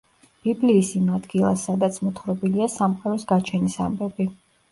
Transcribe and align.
ბიბლიის 0.45 0.87
იმ 0.99 1.09
ადგილას, 1.17 1.65
სადაც 1.67 1.99
მოთხრობილია 2.05 2.69
სამყაროს 2.79 3.29
გაჩენის 3.33 3.77
ამბები. 3.89 4.27